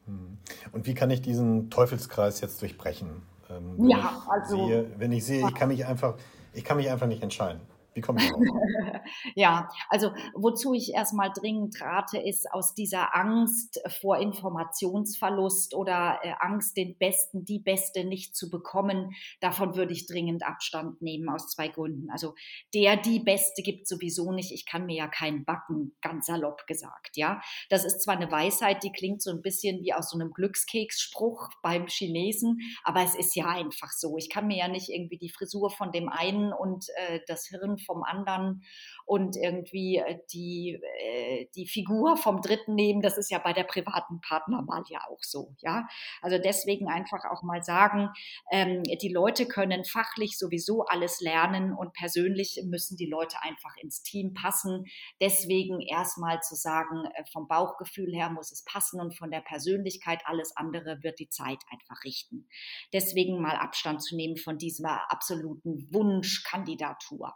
Hm. 0.06 0.38
Und 0.72 0.86
wie 0.86 0.94
kann 0.94 1.10
ich 1.10 1.22
diesen 1.22 1.70
Teufelskreis 1.70 2.40
jetzt 2.40 2.60
durchbrechen? 2.60 3.22
Ähm, 3.50 3.88
ja, 3.88 4.24
also. 4.28 4.66
Sehe, 4.66 4.90
wenn 4.98 5.12
ich 5.12 5.24
sehe, 5.24 5.46
ich 5.46 5.54
kann 5.54 5.68
mich 5.68 5.86
einfach, 5.86 6.16
ich 6.52 6.64
kann 6.64 6.76
mich 6.76 6.90
einfach 6.90 7.06
nicht 7.06 7.22
entscheiden. 7.22 7.60
Wie 7.96 8.02
komme 8.02 8.22
ich 8.22 8.28
darauf? 8.28 8.44
ja, 9.34 9.70
also 9.88 10.12
wozu 10.34 10.74
ich 10.74 10.92
erstmal 10.92 11.32
dringend 11.32 11.80
rate, 11.80 12.18
ist 12.18 12.52
aus 12.52 12.74
dieser 12.74 13.16
Angst 13.16 13.80
vor 14.00 14.18
Informationsverlust 14.18 15.74
oder 15.74 16.18
äh, 16.22 16.34
Angst, 16.38 16.76
den 16.76 16.98
Besten, 16.98 17.46
die 17.46 17.58
Beste 17.58 18.04
nicht 18.04 18.36
zu 18.36 18.50
bekommen, 18.50 19.14
davon 19.40 19.76
würde 19.76 19.94
ich 19.94 20.06
dringend 20.06 20.46
Abstand 20.46 21.00
nehmen 21.00 21.30
aus 21.30 21.48
zwei 21.48 21.68
Gründen. 21.68 22.10
Also 22.10 22.34
der, 22.74 22.98
die 22.98 23.18
Beste 23.18 23.62
gibt 23.62 23.88
sowieso 23.88 24.30
nicht. 24.30 24.52
Ich 24.52 24.66
kann 24.66 24.84
mir 24.84 24.96
ja 24.96 25.08
keinen 25.08 25.46
backen, 25.46 25.96
ganz 26.02 26.26
salopp 26.26 26.66
gesagt. 26.66 27.16
Ja, 27.16 27.40
das 27.70 27.86
ist 27.86 28.02
zwar 28.02 28.16
eine 28.16 28.30
Weisheit, 28.30 28.82
die 28.82 28.92
klingt 28.92 29.22
so 29.22 29.30
ein 29.30 29.40
bisschen 29.40 29.80
wie 29.80 29.94
aus 29.94 30.10
so 30.10 30.18
einem 30.18 30.32
Glückskeksspruch 30.32 31.48
beim 31.62 31.86
Chinesen, 31.86 32.58
aber 32.84 33.02
es 33.02 33.14
ist 33.14 33.34
ja 33.34 33.46
einfach 33.46 33.92
so. 33.92 34.18
Ich 34.18 34.28
kann 34.28 34.48
mir 34.48 34.58
ja 34.58 34.68
nicht 34.68 34.90
irgendwie 34.90 35.16
die 35.16 35.30
Frisur 35.30 35.70
von 35.70 35.92
dem 35.92 36.10
einen 36.10 36.52
und 36.52 36.84
äh, 36.96 37.20
das 37.26 37.46
Hirn 37.46 37.78
vom 37.86 38.02
anderen 38.02 38.62
und 39.06 39.36
irgendwie 39.36 39.98
äh, 39.98 40.18
die, 40.32 40.80
äh, 41.00 41.46
die 41.54 41.66
Figur 41.66 42.16
vom 42.16 42.40
Dritten 42.40 42.74
nehmen. 42.74 43.00
Das 43.00 43.16
ist 43.16 43.30
ja 43.30 43.38
bei 43.38 43.52
der 43.52 43.64
privaten 43.64 44.20
Partnerwahl 44.20 44.82
ja 44.88 45.00
auch 45.08 45.22
so. 45.22 45.54
Ja, 45.60 45.86
also 46.20 46.38
deswegen 46.38 46.88
einfach 46.88 47.24
auch 47.30 47.42
mal 47.42 47.62
sagen, 47.62 48.10
ähm, 48.50 48.82
die 48.82 49.12
Leute 49.12 49.46
können 49.46 49.84
fachlich 49.84 50.38
sowieso 50.38 50.82
alles 50.82 51.20
lernen 51.20 51.72
und 51.72 51.92
persönlich 51.92 52.60
müssen 52.64 52.96
die 52.96 53.06
Leute 53.06 53.36
einfach 53.42 53.76
ins 53.80 54.02
Team 54.02 54.34
passen. 54.34 54.84
Deswegen 55.20 55.80
erstmal 55.80 56.40
zu 56.40 56.56
sagen, 56.56 57.04
äh, 57.14 57.24
vom 57.32 57.46
Bauchgefühl 57.48 58.12
her 58.12 58.30
muss 58.30 58.50
es 58.50 58.64
passen 58.64 59.00
und 59.00 59.16
von 59.16 59.30
der 59.30 59.40
Persönlichkeit 59.40 60.22
alles 60.24 60.56
andere 60.56 61.02
wird 61.02 61.18
die 61.18 61.28
Zeit 61.28 61.58
einfach 61.70 62.02
richten. 62.04 62.48
Deswegen 62.92 63.40
mal 63.40 63.56
Abstand 63.56 64.02
zu 64.02 64.16
nehmen 64.16 64.36
von 64.36 64.58
dieser 64.58 65.10
absoluten 65.10 65.88
Wunschkandidatur. 65.92 67.34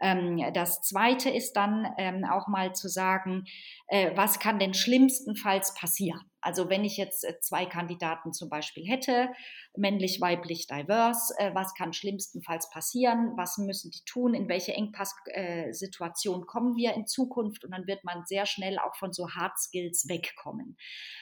Ähm, 0.00 0.40
das 0.52 0.82
Zweite 0.82 1.30
ist 1.30 1.54
dann 1.54 1.86
ähm, 1.98 2.24
auch 2.24 2.48
mal 2.48 2.74
zu 2.74 2.88
sagen, 2.88 3.44
äh, 3.88 4.10
was 4.14 4.38
kann 4.38 4.58
denn 4.58 4.74
schlimmstenfalls 4.74 5.74
passieren? 5.74 6.20
Also 6.40 6.68
wenn 6.68 6.84
ich 6.84 6.96
jetzt 6.96 7.24
äh, 7.24 7.40
zwei 7.40 7.66
Kandidaten 7.66 8.32
zum 8.32 8.48
Beispiel 8.48 8.86
hätte, 8.86 9.28
männlich, 9.76 10.20
weiblich, 10.20 10.66
divers, 10.66 11.32
äh, 11.38 11.54
was 11.54 11.74
kann 11.74 11.92
schlimmstenfalls 11.92 12.70
passieren? 12.70 13.32
Was 13.36 13.58
müssen 13.58 13.90
die 13.90 14.04
tun? 14.04 14.34
In 14.34 14.48
welche 14.48 14.72
Engpasssituation 14.72 16.42
äh, 16.42 16.46
kommen 16.46 16.76
wir 16.76 16.94
in 16.94 17.06
Zukunft? 17.06 17.64
Und 17.64 17.72
dann 17.72 17.86
wird 17.86 18.04
man 18.04 18.24
sehr 18.26 18.46
schnell 18.46 18.78
auch 18.78 18.94
von 18.96 19.12
so 19.12 19.30
Hard 19.30 19.58
Skills 19.58 20.08
wegkommen, 20.08 20.76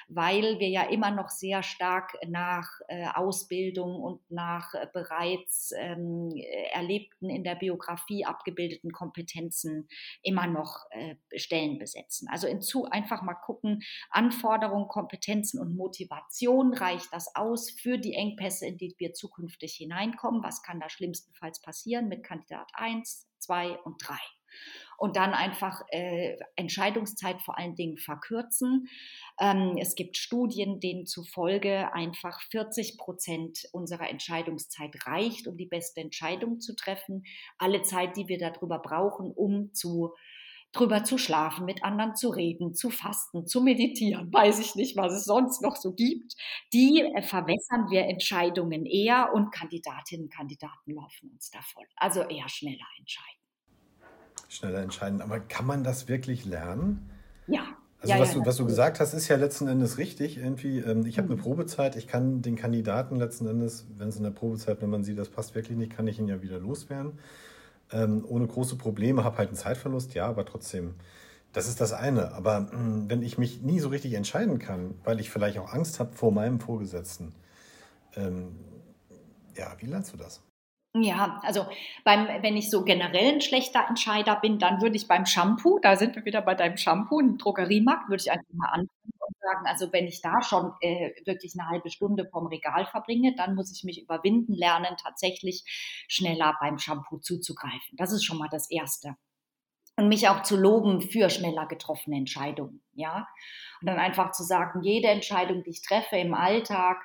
weil 0.09 0.59
wir 0.59 0.68
ja 0.68 0.83
immer 0.85 1.11
noch 1.11 1.28
sehr 1.28 1.62
stark 1.62 2.12
nach 2.26 2.68
Ausbildung 3.14 4.02
und 4.02 4.21
nach 4.30 4.73
bereits 4.92 5.73
ähm, 5.76 6.30
erlebten 6.73 7.30
in 7.30 7.44
der 7.44 7.54
Biografie 7.54 8.25
abgebildeten 8.25 8.92
Kompetenzen 8.92 9.88
immer 10.23 10.47
noch 10.47 10.87
Stellen 11.35 11.78
besetzen. 11.78 12.28
Also 12.30 12.47
in 12.47 12.61
zu 12.61 12.85
einfach 12.87 13.23
mal 13.23 13.35
gucken, 13.35 13.83
Anforderungen, 14.11 14.88
Kompetenzen, 14.88 15.03
Kompetenzen 15.04 15.61
und 15.61 15.76
Motivation 15.76 16.73
reicht 16.73 17.12
das 17.12 17.37
aus 17.37 17.70
für 17.70 17.99
die 17.99 18.14
Engpässe, 18.14 18.66
in 18.66 18.78
die 18.78 18.94
wir 18.96 19.12
zukünftig 19.12 19.75
hineinkommen? 19.75 20.42
Was 20.42 20.62
kann 20.62 20.80
da 20.80 20.88
schlimmstenfalls 20.88 21.61
passieren 21.61 22.08
mit 22.08 22.25
Kandidat 22.25 22.70
1, 22.73 23.28
2 23.38 23.78
und 23.80 23.96
3? 23.99 24.14
und 24.96 25.16
dann 25.16 25.34
einfach 25.34 25.82
äh, 25.88 26.37
Entscheidungszeit 26.54 27.42
vor 27.42 27.58
allen 27.58 27.75
Dingen 27.75 27.99
verkürzen. 27.99 28.88
Ähm, 29.40 29.76
es 29.80 29.96
gibt 29.96 30.16
Studien, 30.16 30.78
denen 30.78 31.04
zufolge 31.06 31.92
einfach 31.92 32.40
40 32.52 32.96
Prozent 32.96 33.68
unserer 33.73 34.08
Entscheidungszeit 34.08 34.94
reicht, 35.06 35.49
um 35.49 35.56
die 35.56 35.66
beste 35.66 36.00
Entscheidung 36.00 36.61
zu 36.61 36.76
treffen. 36.76 37.25
Alle 37.58 37.82
Zeit, 37.82 38.16
die 38.16 38.28
wir 38.28 38.38
darüber 38.38 38.78
brauchen, 38.78 39.32
um 39.32 39.75
zu 39.75 40.14
drüber 40.75 41.04
zu 41.04 41.19
schlafen, 41.19 41.64
mit 41.64 41.83
anderen 41.85 42.16
zu 42.16 42.31
reden, 42.31 42.75
zu 42.75 42.90
fasten, 42.90 43.47
zu 43.47 43.62
meditieren, 43.62 44.33
weiß 44.33 44.59
ich 44.59 44.75
nicht, 44.75 44.97
was 44.97 45.12
es 45.12 45.25
sonst 45.25 45.62
noch 45.62 45.76
so 45.76 45.93
gibt, 45.93 46.35
die 46.73 47.00
äh, 47.00 47.23
verwässern 47.23 47.90
wir 47.90 48.02
Entscheidungen 48.02 48.85
eher 48.85 49.33
und 49.33 49.52
Kandidatinnen 49.52 50.26
und 50.26 50.35
Kandidaten 50.35 50.93
laufen 50.93 51.31
uns 51.31 51.50
davon. 51.50 51.85
Also 51.97 52.23
eher 52.23 52.49
schneller 52.49 52.87
entscheiden. 52.99 53.40
Schneller 54.49 54.83
entscheiden. 54.83 55.23
Aber 55.23 55.40
kann 55.40 55.66
man 55.66 55.85
das 55.85 56.09
wirklich 56.09 56.45
lernen? 56.45 57.11
Ja. 57.47 57.64
Also 58.00 58.14
ja, 58.14 58.21
was, 58.21 58.35
ja, 58.35 58.40
du, 58.40 58.47
was 58.47 58.57
du 58.57 58.66
gesagt 58.66 59.00
hast, 59.00 59.14
ist 59.14 59.28
ja 59.28 59.37
letzten 59.37 59.66
Endes 59.66 59.97
richtig. 59.97 60.37
Irgendwie, 60.37 60.78
ähm, 60.81 61.07
ich 61.07 61.16
habe 61.16 61.28
eine 61.28 61.37
mhm. 61.37 61.43
Probezeit, 61.43 61.97
ich 61.97 62.07
kann 62.07 62.43
den 62.43 62.57
Kandidaten 62.57 63.16
letzten 63.16 63.47
Endes, 63.47 63.87
wenn 63.97 64.09
es 64.09 64.16
in 64.16 64.25
der 64.25 64.31
Probezeit, 64.31 64.83
wenn 64.83 64.90
man 64.90 65.04
sieht, 65.04 65.19
das 65.19 65.31
passt 65.31 65.54
wirklich 65.54 65.78
nicht, 65.78 65.97
kann 65.97 66.07
ich 66.07 66.19
ihn 66.19 66.28
ja 66.28 66.43
wieder 66.43 66.59
loswerden 66.59 67.19
ähm, 67.94 68.24
ohne 68.28 68.46
große 68.46 68.76
Probleme, 68.76 69.24
habe 69.24 69.38
halt 69.38 69.48
einen 69.50 69.56
Zeitverlust, 69.56 70.14
ja, 70.14 70.26
aber 70.26 70.44
trotzdem, 70.44 70.96
das 71.52 71.68
ist 71.68 71.80
das 71.80 71.92
eine. 71.92 72.32
Aber 72.34 72.60
mh, 72.60 72.70
hm, 72.72 73.10
wenn 73.10 73.22
ich 73.22 73.38
mich 73.38 73.62
nie 73.62 73.80
so 73.80 73.88
richtig 73.88 74.14
entscheiden 74.14 74.58
kann, 74.58 74.94
weil 75.04 75.20
ich 75.20 75.30
vielleicht 75.30 75.58
auch 75.58 75.72
Angst 75.72 76.00
habe 76.00 76.12
vor 76.14 76.32
meinem 76.32 76.60
Vorgesetzten, 76.60 77.34
ähm, 78.16 78.56
ja, 79.56 79.74
wie 79.78 79.86
lernst 79.86 80.12
du 80.12 80.16
das? 80.18 80.42
Ja, 80.96 81.40
also 81.42 81.66
beim, 82.04 82.28
wenn 82.42 82.56
ich 82.56 82.70
so 82.70 82.84
generell 82.84 83.34
ein 83.34 83.40
schlechter 83.40 83.84
Entscheider 83.88 84.36
bin, 84.36 84.60
dann 84.60 84.80
würde 84.80 84.94
ich 84.94 85.08
beim 85.08 85.26
Shampoo, 85.26 85.80
da 85.80 85.96
sind 85.96 86.14
wir 86.14 86.24
wieder 86.24 86.40
bei 86.40 86.54
deinem 86.54 86.76
Shampoo, 86.76 87.18
im 87.18 87.36
Drogeriemarkt, 87.36 88.08
würde 88.08 88.22
ich 88.22 88.30
einfach 88.30 88.52
mal 88.52 88.68
anfangen 88.68 88.90
und 89.18 89.36
sagen, 89.40 89.66
also 89.66 89.92
wenn 89.92 90.06
ich 90.06 90.20
da 90.20 90.40
schon 90.40 90.72
äh, 90.80 91.10
wirklich 91.24 91.54
eine 91.58 91.68
halbe 91.68 91.90
Stunde 91.90 92.28
vom 92.30 92.46
Regal 92.46 92.86
verbringe, 92.86 93.34
dann 93.34 93.56
muss 93.56 93.72
ich 93.76 93.82
mich 93.82 94.00
überwinden 94.02 94.54
lernen, 94.54 94.96
tatsächlich 95.02 95.64
schneller 96.06 96.56
beim 96.60 96.78
Shampoo 96.78 97.18
zuzugreifen. 97.18 97.96
Das 97.96 98.12
ist 98.12 98.22
schon 98.24 98.38
mal 98.38 98.48
das 98.48 98.70
Erste. 98.70 99.16
Und 99.96 100.08
mich 100.08 100.28
auch 100.28 100.42
zu 100.42 100.56
loben 100.56 101.00
für 101.00 101.28
schneller 101.30 101.66
getroffene 101.66 102.16
Entscheidungen, 102.16 102.82
ja. 102.92 103.28
Und 103.80 103.88
dann 103.88 103.98
einfach 103.98 104.30
zu 104.32 104.44
sagen, 104.44 104.82
jede 104.82 105.08
Entscheidung, 105.08 105.64
die 105.64 105.70
ich 105.70 105.82
treffe 105.82 106.16
im 106.16 106.34
Alltag, 106.34 106.98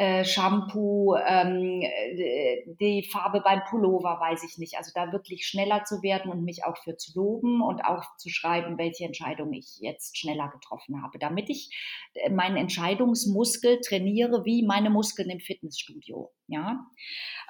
äh, 0.00 0.24
Shampoo, 0.24 1.14
ähm, 1.14 1.82
äh, 1.82 2.64
die 2.80 3.06
Farbe 3.12 3.42
beim 3.42 3.60
Pullover, 3.68 4.18
weiß 4.18 4.44
ich 4.44 4.56
nicht. 4.56 4.78
Also 4.78 4.92
da 4.94 5.12
wirklich 5.12 5.46
schneller 5.46 5.84
zu 5.84 6.02
werden 6.02 6.32
und 6.32 6.42
mich 6.42 6.64
auch 6.64 6.78
für 6.78 6.96
zu 6.96 7.12
loben 7.14 7.60
und 7.60 7.84
auch 7.84 8.02
zu 8.16 8.30
schreiben, 8.30 8.78
welche 8.78 9.04
Entscheidung 9.04 9.52
ich 9.52 9.76
jetzt 9.80 10.16
schneller 10.16 10.48
getroffen 10.48 11.02
habe, 11.02 11.18
damit 11.18 11.50
ich 11.50 11.68
äh, 12.14 12.30
meinen 12.30 12.56
Entscheidungsmuskel 12.56 13.80
trainiere 13.80 14.46
wie 14.46 14.64
meine 14.64 14.88
Muskeln 14.88 15.28
im 15.28 15.40
Fitnessstudio. 15.40 16.32
Ja, 16.50 16.84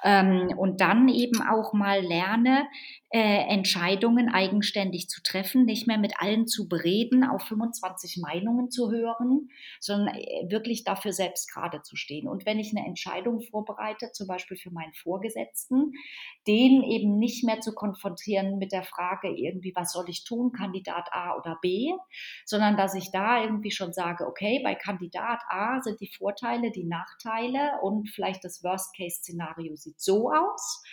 ähm, 0.03 0.53
und 0.57 0.79
dann 0.79 1.09
eben 1.09 1.41
auch 1.41 1.73
mal 1.73 2.01
lerne, 2.01 2.67
äh, 3.13 3.45
Entscheidungen 3.49 4.29
eigenständig 4.29 5.09
zu 5.09 5.21
treffen, 5.21 5.65
nicht 5.65 5.85
mehr 5.85 5.97
mit 5.97 6.13
allen 6.21 6.47
zu 6.47 6.69
bereden, 6.69 7.25
auf 7.25 7.41
25 7.43 8.19
Meinungen 8.21 8.71
zu 8.71 8.89
hören, 8.89 9.49
sondern 9.81 10.15
äh, 10.15 10.49
wirklich 10.49 10.85
dafür 10.85 11.11
selbst 11.11 11.51
gerade 11.51 11.81
zu 11.81 11.97
stehen. 11.97 12.29
Und 12.29 12.45
wenn 12.45 12.57
ich 12.57 12.75
eine 12.75 12.87
Entscheidung 12.87 13.41
vorbereite, 13.41 14.11
zum 14.13 14.27
Beispiel 14.27 14.55
für 14.55 14.71
meinen 14.71 14.93
Vorgesetzten, 14.93 15.91
den 16.47 16.83
eben 16.83 17.17
nicht 17.17 17.43
mehr 17.43 17.59
zu 17.59 17.73
konfrontieren 17.73 18.57
mit 18.59 18.71
der 18.71 18.83
Frage 18.83 19.27
irgendwie, 19.27 19.73
was 19.75 19.91
soll 19.91 20.05
ich 20.07 20.23
tun, 20.23 20.53
Kandidat 20.53 21.09
A 21.11 21.35
oder 21.35 21.57
B, 21.61 21.91
sondern 22.45 22.77
dass 22.77 22.95
ich 22.95 23.11
da 23.11 23.43
irgendwie 23.43 23.71
schon 23.71 23.91
sage, 23.91 24.25
okay, 24.25 24.61
bei 24.63 24.75
Kandidat 24.75 25.41
A 25.49 25.81
sind 25.81 25.99
die 25.99 26.11
Vorteile, 26.17 26.71
die 26.71 26.85
Nachteile 26.85 27.73
und 27.81 28.09
vielleicht 28.09 28.45
das 28.45 28.63
Worst-Case-Szenario 28.91 29.75
sieht 29.75 29.99
so 29.99 30.31
aus. 30.31 30.83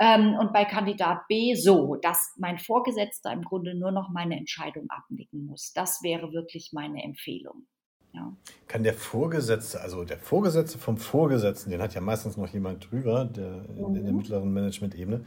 Ähm, 0.00 0.36
und 0.38 0.52
bei 0.52 0.64
Kandidat 0.64 1.26
B 1.28 1.54
so, 1.54 1.96
dass 1.96 2.32
mein 2.36 2.58
Vorgesetzter 2.58 3.32
im 3.32 3.42
Grunde 3.42 3.74
nur 3.74 3.90
noch 3.90 4.10
meine 4.10 4.36
Entscheidung 4.36 4.86
abnicken 4.90 5.46
muss. 5.46 5.72
Das 5.74 6.02
wäre 6.02 6.32
wirklich 6.32 6.70
meine 6.72 7.02
Empfehlung. 7.02 7.66
Ja. 8.12 8.32
Kann 8.68 8.84
der 8.84 8.94
Vorgesetzte, 8.94 9.80
also 9.80 10.04
der 10.04 10.18
Vorgesetzte 10.18 10.78
vom 10.78 10.96
Vorgesetzten, 10.96 11.70
den 11.70 11.82
hat 11.82 11.94
ja 11.94 12.00
meistens 12.00 12.36
noch 12.36 12.48
jemand 12.48 12.90
drüber, 12.90 13.24
der 13.24 13.64
mhm. 13.68 13.96
in 13.96 14.04
der 14.04 14.12
mhm. 14.12 14.18
mittleren 14.18 14.52
Management-Ebene, 14.52 15.24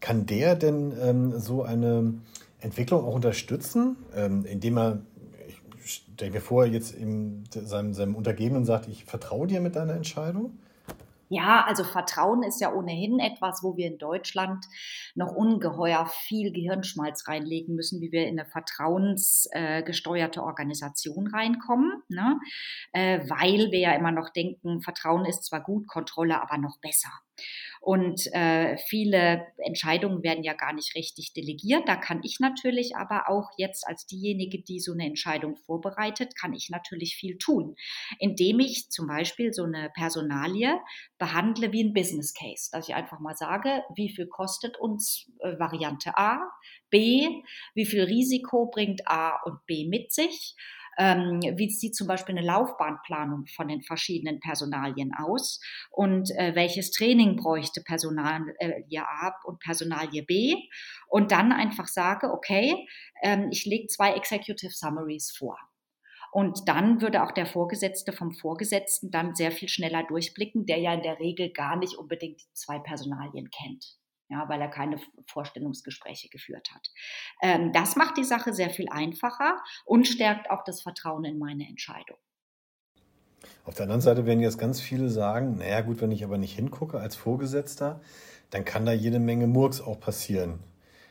kann 0.00 0.26
der 0.26 0.56
denn 0.56 0.94
ähm, 1.00 1.38
so 1.38 1.62
eine 1.62 2.14
Entwicklung 2.60 3.04
auch 3.04 3.14
unterstützen, 3.14 3.96
ähm, 4.14 4.44
indem 4.44 4.78
er, 4.78 5.00
ich 5.82 5.90
stelle 5.90 6.32
mir 6.32 6.40
vor, 6.40 6.66
jetzt 6.66 6.94
in 6.94 7.44
seinem, 7.50 7.94
seinem 7.94 8.14
Untergebenen 8.14 8.64
sagt, 8.64 8.88
ich 8.88 9.04
vertraue 9.04 9.46
dir 9.46 9.60
mit 9.60 9.74
deiner 9.74 9.94
Entscheidung? 9.94 10.58
Ja, 11.32 11.64
also 11.66 11.82
Vertrauen 11.82 12.42
ist 12.42 12.60
ja 12.60 12.74
ohnehin 12.74 13.18
etwas, 13.18 13.62
wo 13.62 13.74
wir 13.74 13.86
in 13.86 13.96
Deutschland 13.96 14.66
noch 15.14 15.32
ungeheuer 15.32 16.04
viel 16.04 16.52
Gehirnschmalz 16.52 17.26
reinlegen 17.26 17.74
müssen, 17.74 18.02
wie 18.02 18.12
wir 18.12 18.26
in 18.26 18.38
eine 18.38 18.46
vertrauensgesteuerte 18.46 20.40
äh, 20.40 20.42
Organisation 20.42 21.28
reinkommen, 21.28 22.02
ne? 22.10 22.38
äh, 22.92 23.20
weil 23.30 23.72
wir 23.72 23.78
ja 23.78 23.94
immer 23.94 24.12
noch 24.12 24.28
denken, 24.28 24.82
Vertrauen 24.82 25.24
ist 25.24 25.44
zwar 25.44 25.62
gut, 25.62 25.88
Kontrolle 25.88 26.38
aber 26.42 26.58
noch 26.58 26.78
besser. 26.82 27.08
Und 27.80 28.26
äh, 28.32 28.76
viele 28.88 29.46
Entscheidungen 29.58 30.22
werden 30.22 30.44
ja 30.44 30.54
gar 30.54 30.72
nicht 30.72 30.94
richtig 30.94 31.32
delegiert. 31.32 31.88
Da 31.88 31.96
kann 31.96 32.20
ich 32.22 32.38
natürlich 32.38 32.94
aber 32.96 33.28
auch 33.28 33.50
jetzt 33.56 33.86
als 33.86 34.06
diejenige, 34.06 34.62
die 34.62 34.78
so 34.78 34.92
eine 34.92 35.06
Entscheidung 35.06 35.56
vorbereitet, 35.56 36.36
kann 36.36 36.54
ich 36.54 36.70
natürlich 36.70 37.16
viel 37.16 37.38
tun, 37.38 37.74
indem 38.18 38.60
ich 38.60 38.90
zum 38.90 39.08
Beispiel 39.08 39.52
so 39.52 39.64
eine 39.64 39.90
Personalie 39.94 40.78
behandle 41.18 41.72
wie 41.72 41.82
ein 41.82 41.92
Business 41.92 42.34
Case, 42.34 42.68
dass 42.70 42.88
ich 42.88 42.94
einfach 42.94 43.18
mal 43.18 43.34
sage, 43.34 43.82
wie 43.96 44.10
viel 44.10 44.26
kostet 44.26 44.78
uns 44.78 45.30
äh, 45.40 45.58
Variante 45.58 46.16
A, 46.16 46.38
B, 46.90 47.28
wie 47.74 47.86
viel 47.86 48.04
Risiko 48.04 48.70
bringt 48.70 49.08
A 49.08 49.40
und 49.44 49.64
B 49.66 49.88
mit 49.88 50.12
sich 50.12 50.54
ähm, 50.98 51.40
wie 51.56 51.70
sieht 51.70 51.96
zum 51.96 52.06
Beispiel 52.06 52.36
eine 52.36 52.46
Laufbahnplanung 52.46 53.46
von 53.46 53.68
den 53.68 53.82
verschiedenen 53.82 54.40
Personalien 54.40 55.12
aus 55.14 55.60
und 55.90 56.30
äh, 56.36 56.54
welches 56.54 56.90
Training 56.90 57.36
bräuchte 57.36 57.82
Personalie 57.82 58.54
äh, 58.58 58.98
A 58.98 59.34
und 59.44 59.60
Personalie 59.60 60.22
B 60.22 60.56
und 61.08 61.32
dann 61.32 61.52
einfach 61.52 61.86
sage, 61.86 62.30
okay, 62.30 62.86
ähm, 63.22 63.48
ich 63.50 63.64
lege 63.64 63.86
zwei 63.88 64.12
Executive 64.12 64.72
Summaries 64.72 65.30
vor. 65.30 65.58
Und 66.32 66.66
dann 66.66 67.02
würde 67.02 67.22
auch 67.22 67.32
der 67.32 67.44
Vorgesetzte 67.44 68.12
vom 68.12 68.32
Vorgesetzten 68.32 69.10
dann 69.10 69.34
sehr 69.34 69.52
viel 69.52 69.68
schneller 69.68 70.02
durchblicken, 70.04 70.64
der 70.64 70.78
ja 70.78 70.94
in 70.94 71.02
der 71.02 71.20
Regel 71.20 71.52
gar 71.52 71.76
nicht 71.76 71.96
unbedingt 71.96 72.40
zwei 72.54 72.78
Personalien 72.78 73.50
kennt. 73.50 73.98
Ja, 74.32 74.48
weil 74.48 74.60
er 74.60 74.68
keine 74.68 74.96
Vorstellungsgespräche 75.26 76.28
geführt 76.28 76.70
hat. 76.74 76.88
Ähm, 77.42 77.72
das 77.72 77.96
macht 77.96 78.16
die 78.16 78.24
Sache 78.24 78.52
sehr 78.52 78.70
viel 78.70 78.88
einfacher 78.90 79.62
und 79.84 80.08
stärkt 80.08 80.50
auch 80.50 80.64
das 80.64 80.82
Vertrauen 80.82 81.24
in 81.24 81.38
meine 81.38 81.68
Entscheidung. 81.68 82.16
Auf 83.64 83.74
der 83.74 83.84
anderen 83.84 84.00
Seite 84.00 84.26
werden 84.26 84.40
jetzt 84.40 84.58
ganz 84.58 84.80
viele 84.80 85.08
sagen, 85.08 85.56
naja 85.58 85.82
gut, 85.82 86.00
wenn 86.00 86.12
ich 86.12 86.24
aber 86.24 86.38
nicht 86.38 86.54
hingucke 86.54 86.98
als 86.98 87.14
Vorgesetzter, 87.14 88.00
dann 88.50 88.64
kann 88.64 88.86
da 88.86 88.92
jede 88.92 89.20
Menge 89.20 89.46
Murks 89.46 89.80
auch 89.80 90.00
passieren. 90.00 90.60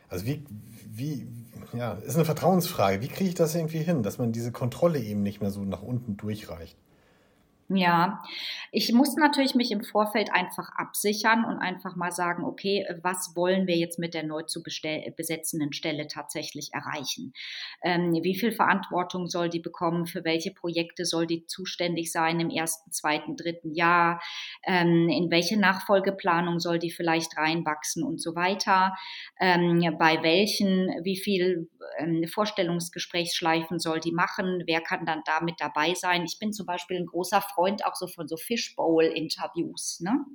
Also 0.09 0.25
wie, 0.25 0.43
wie, 0.89 1.27
ja, 1.73 1.93
ist 1.93 2.15
eine 2.15 2.25
Vertrauensfrage. 2.25 3.01
Wie 3.01 3.07
kriege 3.07 3.29
ich 3.29 3.35
das 3.35 3.55
irgendwie 3.55 3.79
hin, 3.79 4.03
dass 4.03 4.17
man 4.17 4.31
diese 4.31 4.51
Kontrolle 4.51 4.99
eben 4.99 5.23
nicht 5.23 5.41
mehr 5.41 5.51
so 5.51 5.63
nach 5.63 5.81
unten 5.81 6.17
durchreicht? 6.17 6.77
Ja, 7.73 8.21
ich 8.71 8.91
muss 8.91 9.15
natürlich 9.15 9.55
mich 9.55 9.71
im 9.71 9.81
Vorfeld 9.83 10.33
einfach 10.33 10.71
absichern 10.75 11.45
und 11.45 11.59
einfach 11.59 11.95
mal 11.95 12.11
sagen, 12.11 12.43
okay, 12.43 12.85
was 13.01 13.33
wollen 13.35 13.65
wir 13.65 13.77
jetzt 13.77 13.97
mit 13.97 14.13
der 14.13 14.23
neu 14.23 14.43
zu 14.43 14.61
besetzenden 14.61 15.71
Stelle 15.71 16.07
tatsächlich 16.07 16.73
erreichen? 16.73 17.33
Ähm, 17.81 18.13
wie 18.23 18.37
viel 18.37 18.51
Verantwortung 18.51 19.27
soll 19.27 19.49
die 19.49 19.59
bekommen? 19.59 20.05
Für 20.05 20.25
welche 20.25 20.51
Projekte 20.51 21.05
soll 21.05 21.27
die 21.27 21.45
zuständig 21.45 22.11
sein 22.11 22.39
im 22.41 22.49
ersten, 22.49 22.91
zweiten, 22.91 23.37
dritten 23.37 23.73
Jahr? 23.73 24.21
Ähm, 24.65 25.07
in 25.07 25.31
welche 25.31 25.57
Nachfolgeplanung 25.57 26.59
soll 26.59 26.79
die 26.79 26.91
vielleicht 26.91 27.37
reinwachsen 27.37 28.03
und 28.03 28.21
so 28.21 28.35
weiter? 28.35 28.95
Ähm, 29.39 29.95
bei 29.97 30.21
welchen, 30.23 30.89
wie 31.03 31.17
viel 31.17 31.69
ähm, 31.99 32.25
Vorstellungsgesprächsschleifen 32.27 33.79
soll 33.79 34.01
die 34.01 34.11
machen? 34.11 34.63
Wer 34.65 34.81
kann 34.81 35.05
dann 35.05 35.21
damit 35.25 35.55
dabei 35.59 35.93
sein? 35.93 36.23
Ich 36.25 36.37
bin 36.37 36.51
zum 36.51 36.65
Beispiel 36.65 36.97
ein 36.97 37.05
großer 37.05 37.41
Freund 37.41 37.60
Freund 37.61 37.85
auch 37.85 37.95
so 37.95 38.07
von 38.07 38.27
so 38.27 38.37
Fishbowl-Interviews. 38.37 39.99
Ne? 40.01 40.25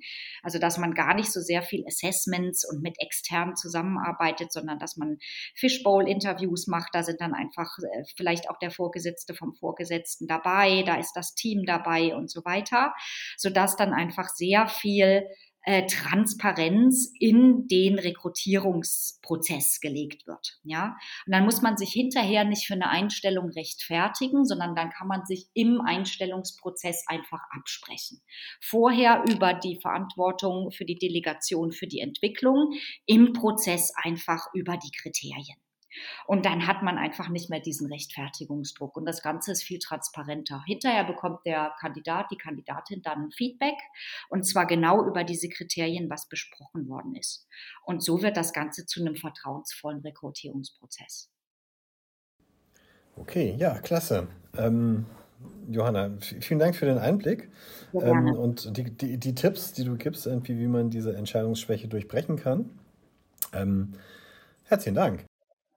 Also, 0.42 0.59
dass 0.59 0.78
man 0.78 0.95
gar 0.95 1.14
nicht 1.14 1.33
so 1.33 1.40
sehr 1.40 1.62
viel 1.62 1.85
Assessments 1.87 2.64
und 2.68 2.83
mit 2.83 3.00
externen 3.00 3.56
zusammenarbeitet, 3.56 4.52
sondern 4.52 4.78
dass 4.78 4.97
man 4.97 5.18
Fishbowl-Interviews 5.54 6.68
macht. 6.68 6.95
Da 6.95 7.02
sind 7.02 7.21
dann 7.21 7.35
einfach 7.35 7.78
äh, 7.78 8.04
vielleicht 8.16 8.49
auch 8.49 8.59
der 8.59 8.71
Vorgesetzte 8.71 9.35
vom 9.35 9.54
Vorgesetzten 9.54 10.26
dabei, 10.26 10.83
da 10.85 10.97
ist 10.97 11.14
das 11.14 11.35
Team 11.35 11.64
dabei 11.66 12.14
und 12.14 12.30
so 12.30 12.45
weiter, 12.45 12.95
sodass 13.37 13.76
dann 13.76 13.92
einfach 13.92 14.28
sehr 14.28 14.68
viel 14.68 15.26
äh, 15.66 15.85
Transparenz 15.87 17.12
in 17.18 17.66
den 17.66 17.99
Rekrutierungsprozess 17.99 19.80
gelegt 19.80 20.26
wird. 20.26 20.61
Ja, 20.62 20.96
und 21.26 21.32
dann 21.32 21.44
muss 21.44 21.61
man 21.61 21.76
sich 21.76 21.90
hinterher 21.90 22.44
nicht 22.44 22.66
für 22.66 22.75
eine 22.75 22.88
Einstellung 22.88 23.50
rechtfertigen, 23.50 24.44
sondern 24.44 24.76
dann 24.76 24.90
kann 24.90 25.08
man 25.08 25.26
sich 25.26 25.49
im 25.54 25.80
Einstellungsprozess 25.80 27.04
einfach 27.08 27.40
absprechen. 27.50 28.23
Vorher 28.61 29.25
über 29.28 29.54
die 29.54 29.80
Verantwortung 29.80 30.70
für 30.70 30.85
die 30.85 30.99
Delegation, 30.99 31.73
für 31.73 31.88
die 31.88 32.00
Entwicklung, 32.00 32.73
im 33.04 33.32
Prozess 33.32 33.92
einfach 33.96 34.46
über 34.54 34.76
die 34.76 34.92
Kriterien. 34.92 35.56
Und 36.26 36.44
dann 36.44 36.66
hat 36.66 36.82
man 36.82 36.98
einfach 36.98 37.28
nicht 37.28 37.50
mehr 37.50 37.60
diesen 37.60 37.90
Rechtfertigungsdruck. 37.90 38.96
Und 38.96 39.06
das 39.06 39.22
Ganze 39.22 39.52
ist 39.52 39.62
viel 39.62 39.78
transparenter. 39.78 40.62
Hinterher 40.66 41.04
bekommt 41.04 41.40
der 41.46 41.72
Kandidat, 41.80 42.30
die 42.30 42.36
Kandidatin 42.36 43.02
dann 43.02 43.30
Feedback. 43.30 43.76
Und 44.28 44.44
zwar 44.44 44.66
genau 44.66 45.04
über 45.06 45.24
diese 45.24 45.48
Kriterien, 45.48 46.10
was 46.10 46.28
besprochen 46.28 46.88
worden 46.88 47.14
ist. 47.14 47.46
Und 47.84 48.02
so 48.02 48.22
wird 48.22 48.36
das 48.36 48.52
Ganze 48.52 48.86
zu 48.86 49.00
einem 49.00 49.16
vertrauensvollen 49.16 50.00
Rekrutierungsprozess. 50.00 51.30
Okay, 53.16 53.54
ja, 53.58 53.78
klasse. 53.78 54.28
Ähm, 54.58 55.06
Johanna, 55.68 56.10
vielen 56.20 56.60
Dank 56.60 56.76
für 56.76 56.86
den 56.86 56.98
Einblick 56.98 57.50
ähm, 57.94 58.28
und 58.28 58.76
die, 58.76 58.84
die, 58.84 59.18
die, 59.18 59.34
Tipps, 59.34 59.72
die 59.72 59.84
du 59.84 59.96
gibst, 59.96 60.26
irgendwie, 60.26 60.58
wie 60.58 60.66
man 60.66 60.90
diese 60.90 61.16
Entscheidungsschwäche 61.16 61.88
durchbrechen 61.88 62.36
kann. 62.36 62.70
Ähm, 63.52 63.92
herzlichen 64.64 64.94
Dank. 64.94 65.24